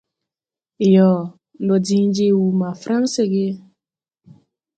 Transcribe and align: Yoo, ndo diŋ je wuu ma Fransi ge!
Yoo, 0.93 1.21
ndo 1.63 1.75
diŋ 1.85 2.05
je 2.15 2.25
wuu 2.37 2.53
ma 2.59 2.69
Fransi 2.81 3.23
ge! 3.31 3.47